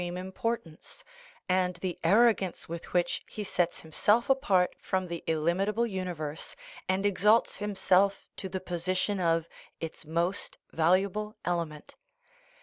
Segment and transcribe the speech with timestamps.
[0.01, 1.03] THE NATURE OF THE PROBLEM importance,
[1.47, 6.55] and the arrogance with which he sets him self apart from the illimitable universe,
[6.89, 9.47] and exalts him self to the position of
[9.79, 11.97] its most valuable element.